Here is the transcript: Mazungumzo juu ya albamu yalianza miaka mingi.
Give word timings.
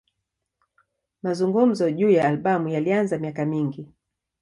Mazungumzo 1.23 1.91
juu 1.91 2.09
ya 2.09 2.27
albamu 2.27 2.67
yalianza 2.69 3.17
miaka 3.17 3.45
mingi. 3.45 3.87